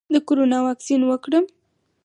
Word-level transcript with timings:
د 0.13 0.15
کرونا 0.27 0.59
واکسین 0.67 1.01
وکړم؟ 1.05 1.45